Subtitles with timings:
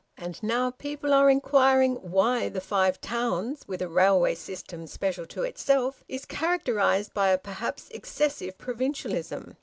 [0.17, 5.43] And now, people are inquiring why the Five Towns, with a railway system special to
[5.43, 9.57] itself, is characterised by a perhaps excessive provincialism.